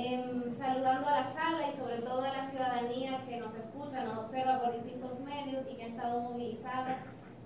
Em, 0.00 0.48
saludando 0.52 1.08
a 1.08 1.22
la 1.22 1.28
sala 1.28 1.66
y 1.68 1.76
sobre 1.76 1.98
todo 1.98 2.22
a 2.22 2.28
la 2.28 2.48
ciudadanía 2.48 3.20
que 3.28 3.38
nos 3.38 3.52
escucha, 3.56 4.04
nos 4.04 4.18
observa 4.18 4.60
por 4.60 4.72
distintos 4.72 5.18
medios 5.18 5.66
y 5.68 5.74
que 5.74 5.82
ha 5.82 5.88
estado 5.88 6.20
movilizada 6.20 6.98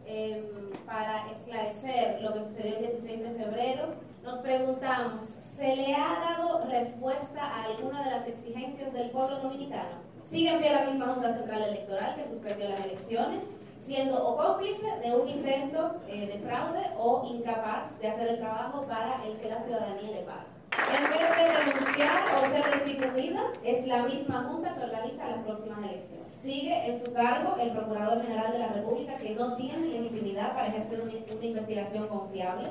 em, 0.04 0.44
para 0.84 1.32
esclarecer 1.32 2.20
lo 2.20 2.34
que 2.34 2.42
sucedió 2.42 2.76
el 2.76 2.86
16 2.88 3.22
de 3.22 3.30
febrero. 3.42 3.94
Nos 4.22 4.40
preguntamos, 4.40 5.24
¿se 5.24 5.76
le 5.76 5.94
ha 5.94 6.36
dado 6.36 6.66
respuesta 6.66 7.42
a 7.42 7.64
alguna 7.64 8.04
de 8.04 8.10
las 8.10 8.28
exigencias 8.28 8.92
del 8.92 9.10
pueblo 9.12 9.40
dominicano? 9.40 10.02
¿Sigue 10.28 10.50
en 10.50 10.60
pie 10.60 10.74
la 10.74 10.84
misma 10.84 11.06
Junta 11.06 11.32
Central 11.32 11.62
Electoral 11.62 12.16
que 12.16 12.28
suspendió 12.28 12.68
las 12.68 12.84
elecciones? 12.84 13.44
siendo 13.80 14.24
o 14.24 14.36
cómplice 14.36 14.86
de 15.02 15.16
un 15.16 15.28
intento 15.28 15.96
eh, 16.06 16.28
de 16.28 16.38
fraude 16.38 16.86
o 16.96 17.24
incapaz 17.26 17.98
de 17.98 18.06
hacer 18.06 18.28
el 18.28 18.38
trabajo 18.38 18.86
para 18.86 19.26
el 19.26 19.36
que 19.38 19.48
la 19.48 19.60
ciudadanía 19.60 20.12
le 20.12 20.22
paga. 20.22 20.44
En 20.72 21.02
vez 21.10 21.20
de 21.20 21.71
o 21.92 22.50
ser 22.50 22.84
destituida, 22.84 23.42
es 23.62 23.86
la 23.86 24.04
misma 24.04 24.44
Junta 24.44 24.74
que 24.74 24.84
organiza 24.84 25.28
las 25.28 25.44
próximas 25.44 25.78
elecciones. 25.80 26.26
Sigue 26.40 26.86
en 26.86 26.98
su 26.98 27.12
cargo 27.12 27.56
el 27.60 27.70
Procurador 27.72 28.22
General 28.22 28.52
de 28.52 28.58
la 28.58 28.68
República, 28.68 29.16
que 29.18 29.34
no 29.34 29.56
tiene 29.56 29.88
legitimidad 29.88 30.54
para 30.54 30.68
ejercer 30.68 31.02
una, 31.02 31.12
una 31.12 31.46
investigación 31.46 32.08
confiable. 32.08 32.70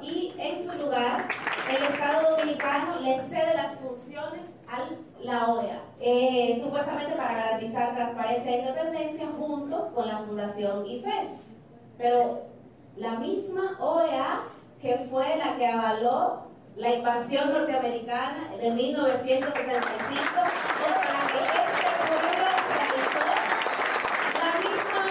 Y 0.00 0.34
en 0.38 0.64
su 0.64 0.78
lugar, 0.78 1.28
el 1.68 1.82
Estado 1.82 2.36
Dominicano 2.36 3.00
le 3.00 3.20
cede 3.20 3.54
las 3.54 3.76
funciones 3.76 4.48
a 4.66 4.88
la 5.22 5.52
OEA, 5.52 5.80
eh, 6.00 6.60
supuestamente 6.62 7.14
para 7.14 7.34
garantizar 7.34 7.94
transparencia 7.94 8.50
e 8.50 8.58
independencia 8.60 9.26
junto 9.38 9.92
con 9.94 10.08
la 10.08 10.18
Fundación 10.18 10.86
IFES. 10.86 11.28
Pero 11.98 12.42
la 12.96 13.18
misma 13.18 13.76
OEA 13.78 14.44
que 14.80 15.06
fue 15.10 15.36
la 15.36 15.56
que 15.56 15.66
avaló 15.66 16.53
la 16.76 16.94
invasión 16.94 17.52
norteamericana 17.52 18.50
de 18.60 18.70
1965 18.70 19.54
contra 20.80 21.18
que 21.30 21.38
este 21.44 21.88
pueblo 22.08 22.48
realizó, 22.74 23.26
la 24.42 24.50
misma 24.60 25.04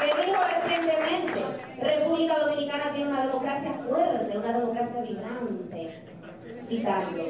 que 0.00 0.10
dijo 0.26 0.40
recientemente, 0.54 1.40
República 1.80 2.38
Dominicana 2.40 2.92
tiene 2.94 3.10
una 3.10 3.26
democracia 3.26 3.72
fuerte, 3.74 4.38
una 4.38 4.58
democracia 4.58 5.02
vibrante, 5.02 6.02
citando 6.68 7.22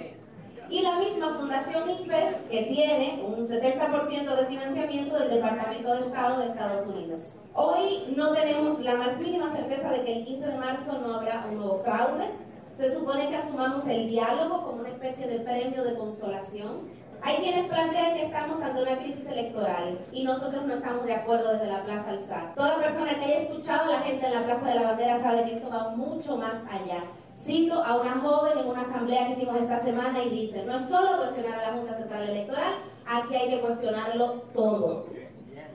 y 0.69 0.83
la 0.83 0.99
misma 0.99 1.35
Fundación 1.39 1.89
IFES 1.91 2.49
que 2.51 2.63
tiene 2.65 3.23
un 3.25 3.47
70% 3.47 4.37
de 4.37 4.47
financiamiento 4.47 5.19
del 5.19 5.31
Departamento 5.31 5.95
de 5.95 6.01
Estado 6.01 6.41
de 6.41 6.47
Estados 6.47 6.89
Unidos. 6.89 7.39
Hoy 7.55 8.15
no 8.17 8.33
tenemos 8.33 8.81
la 8.81 8.97
más 8.97 9.19
mínima 9.19 9.55
certeza 9.55 9.91
de 9.91 10.05
que 10.05 10.19
el 10.19 10.25
15 10.25 10.47
de 10.49 10.59
marzo 10.59 10.99
no 11.01 11.15
habrá 11.15 11.47
un 11.49 11.59
nuevo 11.59 11.83
fraude. 11.85 12.31
Se 12.77 12.93
supone 12.93 13.31
que 13.31 13.37
asumamos 13.37 13.87
el 13.87 14.07
diálogo 14.07 14.63
como 14.63 14.81
una 14.81 14.91
especie 14.91 15.27
de 15.27 15.41
premio 15.41 15.83
de 15.83 15.97
consolación. 15.97 16.83
Hay 17.23 17.39
quienes 17.39 17.69
plantean 17.69 18.15
que 18.15 18.27
estamos 18.27 18.61
ante 18.61 18.83
una 18.83 18.99
crisis 18.99 19.27
electoral 19.27 19.99
y 20.13 20.25
nosotros 20.25 20.67
no 20.67 20.75
estamos 20.75 21.07
de 21.07 21.15
acuerdo 21.15 21.55
desde 21.55 21.73
la 21.73 21.85
Plaza 21.85 22.11
Alzar. 22.11 22.55
Toda 22.55 22.77
persona 22.77 23.15
que 23.15 23.25
haya 23.25 23.41
escuchado 23.41 23.85
a 23.85 23.97
la 23.97 24.01
gente 24.01 24.27
en 24.27 24.35
la 24.35 24.43
Plaza 24.43 24.69
de 24.69 24.75
la 24.75 24.83
Bandera 24.83 25.19
sabe 25.23 25.45
que 25.45 25.55
esto 25.55 25.71
va 25.71 25.89
mucho 25.97 26.37
más 26.37 26.63
allá. 26.71 27.05
Cito 27.35 27.83
a 27.83 27.99
una 27.99 28.21
joven 28.21 28.59
en 28.59 28.67
una 28.67 28.83
asamblea 28.83 29.27
que 29.27 29.33
hicimos 29.33 29.57
esta 29.57 29.79
semana 29.79 30.23
y 30.23 30.29
dice, 30.29 30.65
no 30.67 30.77
es 30.77 30.85
solo 30.85 31.17
cuestionar 31.17 31.59
a 31.59 31.71
la 31.71 31.79
Junta 31.79 31.95
Central 31.95 32.29
Electoral, 32.29 32.75
aquí 33.07 33.37
hay 33.37 33.49
que 33.49 33.61
cuestionarlo 33.63 34.43
todo. 34.55 35.07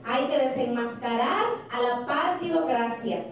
Hay 0.04 0.24
que 0.26 0.38
desenmascarar 0.38 1.46
a 1.68 1.80
la 1.80 2.06
partidocracia. 2.06 3.24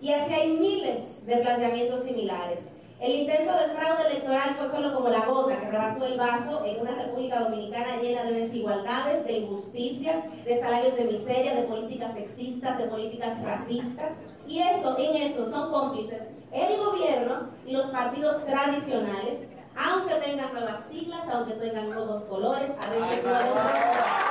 Y 0.00 0.12
así 0.12 0.34
hay 0.34 0.56
miles 0.56 1.24
de 1.24 1.36
planteamientos 1.36 2.02
similares. 2.02 2.75
El 2.98 3.14
intento 3.14 3.52
de 3.52 3.74
fraude 3.74 4.06
electoral 4.10 4.56
fue 4.56 4.70
solo 4.70 4.94
como 4.94 5.10
la 5.10 5.26
gota 5.26 5.60
que 5.60 5.70
rebasó 5.70 6.06
el 6.06 6.18
vaso 6.18 6.64
en 6.64 6.80
una 6.80 6.92
República 6.92 7.40
Dominicana 7.40 7.96
llena 8.00 8.24
de 8.24 8.40
desigualdades, 8.40 9.26
de 9.26 9.38
injusticias, 9.40 10.24
de 10.44 10.58
salarios 10.58 10.96
de 10.96 11.04
miseria, 11.04 11.54
de 11.54 11.64
políticas 11.64 12.14
sexistas, 12.14 12.78
de 12.78 12.86
políticas 12.86 13.42
racistas. 13.42 14.14
Y 14.46 14.60
eso, 14.60 14.96
en 14.98 15.16
eso, 15.16 15.50
son 15.50 15.70
cómplices 15.70 16.22
el 16.50 16.78
gobierno 16.78 17.50
y 17.66 17.72
los 17.72 17.86
partidos 17.90 18.42
tradicionales, 18.46 19.46
aunque 19.76 20.14
tengan 20.14 20.54
nuevas 20.54 20.86
siglas, 20.90 21.28
aunque 21.30 21.52
tengan 21.54 21.90
nuevos 21.90 22.22
colores, 22.22 22.70
a 22.80 22.90
veces 22.90 23.24
nuevos... 23.24 24.25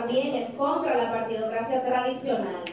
también 0.00 0.34
es 0.34 0.54
contra 0.54 0.96
la 0.96 1.12
partidocracia 1.12 1.84
tradicional. 1.84 2.64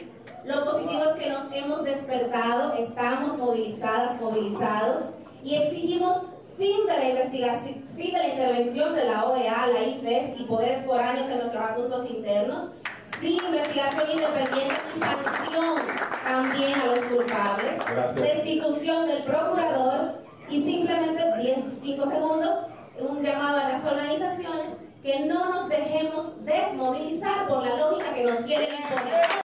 Lo 0.44 0.64
positivo 0.64 1.02
es 1.10 1.22
que 1.22 1.30
nos 1.30 1.52
hemos 1.52 1.84
despertado, 1.84 2.72
estamos 2.74 3.36
movilizadas, 3.36 4.18
movilizados 4.18 5.02
y 5.44 5.56
exigimos 5.56 6.22
fin 6.56 6.86
de 6.86 6.96
la 6.96 7.08
investigación, 7.10 7.84
fin 7.94 8.12
de 8.14 8.18
la 8.18 8.28
intervención 8.28 8.94
de 8.94 9.04
la 9.04 9.26
OEA, 9.26 9.66
la 9.66 9.82
IFES 9.82 10.40
y 10.40 10.44
poderes 10.44 10.86
foráneos 10.86 11.28
en 11.28 11.38
nuestros 11.38 11.62
asuntos 11.62 12.10
internos, 12.10 12.70
sin 13.20 13.44
investigación 13.44 14.10
independiente 14.10 14.74
y 14.96 15.00
sanción 15.00 15.76
también 16.24 16.74
a 16.80 16.86
los 16.86 16.98
culpables, 17.00 17.84
Gracias. 17.86 18.14
destitución 18.14 19.06
del 19.06 19.22
procurador 19.24 20.24
y 20.48 20.62
simplemente 20.62 21.22
10, 21.42 21.58
5 21.82 22.10
segundos, 22.10 22.66
un 22.98 23.22
llamado 23.22 23.58
a 23.58 23.68
las 23.68 23.84
organizaciones 23.84 24.78
que 25.02 25.20
no 25.20 25.54
nos 25.54 25.57
desmovilizar 26.78 27.48
por 27.48 27.66
la 27.66 27.76
lógica 27.76 28.14
que 28.14 28.24
nos 28.24 28.38
quieren 28.42 28.68
imponer. 28.70 29.27